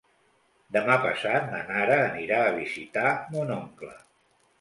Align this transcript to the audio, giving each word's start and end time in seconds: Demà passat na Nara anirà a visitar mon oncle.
Demà 0.77 0.95
passat 1.01 1.43
na 1.51 1.59
Nara 1.67 1.97
anirà 2.05 2.39
a 2.45 2.55
visitar 2.55 3.13
mon 3.37 3.53
oncle. 3.57 3.93